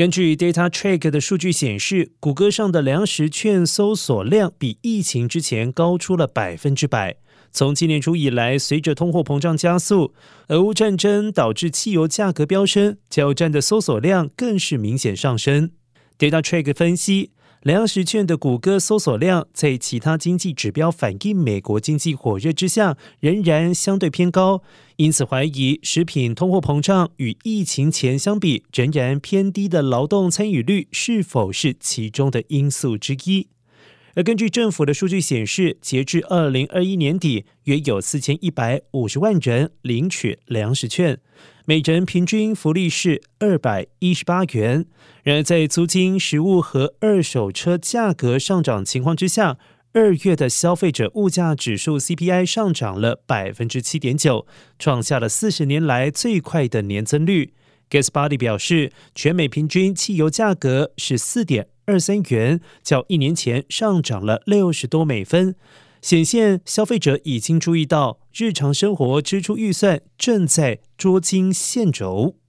[0.00, 7.16] 根据 Data Track 的数据显示，谷歌上的粮食券搜索量比疫情之前高出了百分之百。
[7.52, 10.14] 从今年初以来，随着通货膨胀加速，
[10.48, 15.70] 俄乌战争导致汽油价格飙升，加油站的搜索量更是明显上升。
[16.18, 17.32] Data Track 分析。
[17.62, 24.62] 粮食券的谷歌搜索量，在其他经济指标反映美国经济火热之下，仍然相对偏高，
[24.96, 33.48] 因此怀疑食品通货膨胀与疫情前相比仍然偏低的劳动参与率，是否是其中的因素之一？
[34.14, 41.20] 而根据政府的数据显示，截至二零二一年底，约有四千一百五十万人领取粮食券，
[41.70, 44.86] 每人平均福利是二百一十八元。
[45.22, 49.56] 然而，在租金、食物和二手车价格上涨情况之下，
[49.92, 54.48] 二月的消费者物价指数 CPI 上涨了百分之七点九，
[54.80, 57.54] 创下了四十年来最快的年增率。
[57.88, 61.68] GasBuddy 表示，全美平均汽油价格是四点。
[61.86, 65.54] 二三元，较一年前上涨了六十多美分，
[66.02, 72.39] 显现消费者已经注意到日常生活支出预算正在捉襟见肘。